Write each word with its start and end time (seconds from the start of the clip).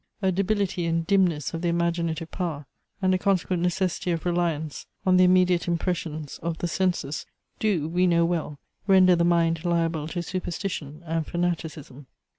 A 0.23 0.31
debility 0.31 0.87
and 0.87 1.05
dimness 1.05 1.53
of 1.53 1.61
the 1.61 1.67
imaginative 1.67 2.31
power, 2.31 2.65
and 3.03 3.13
a 3.13 3.19
consequent 3.19 3.61
necessity 3.61 4.09
of 4.09 4.25
reliance 4.25 4.87
on 5.05 5.17
the 5.17 5.23
immediate 5.23 5.67
impressions 5.67 6.39
of 6.39 6.57
the 6.57 6.67
senses, 6.67 7.27
do, 7.59 7.87
we 7.87 8.07
know 8.07 8.25
well, 8.25 8.57
render 8.87 9.15
the 9.15 9.23
mind 9.23 9.63
liable 9.63 10.07
to 10.07 10.23
superstition 10.23 11.03
and 11.05 11.27
fanaticism. 11.27 12.07